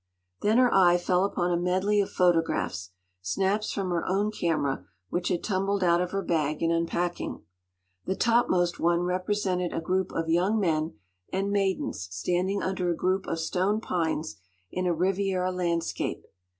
Then 0.41 0.57
her 0.57 0.73
eye 0.73 0.97
fell 0.97 1.23
upon 1.25 1.51
a 1.51 1.57
medley 1.61 2.01
of 2.01 2.09
photographs; 2.09 2.89
snaps 3.21 3.71
from 3.71 3.91
her 3.91 4.03
own 4.07 4.31
camera, 4.31 4.83
which 5.09 5.27
had 5.27 5.43
tumbled 5.43 5.83
out 5.83 6.01
of 6.01 6.09
her 6.09 6.23
bag 6.23 6.63
in 6.63 6.71
unpacking. 6.71 7.43
The 8.05 8.15
topmost 8.15 8.79
one 8.79 9.01
represented 9.01 9.73
a 9.73 9.79
group 9.79 10.11
of 10.11 10.27
young 10.27 10.59
men 10.59 10.95
and 11.31 11.51
maidens 11.51 12.07
standing 12.09 12.63
under 12.63 12.89
a 12.89 12.95
group 12.97 13.27
of 13.27 13.39
stone 13.39 13.79
pines 13.79 14.37
in 14.71 14.87
a 14.87 14.91
Riviera 14.95 15.51
landscape. 15.51 16.25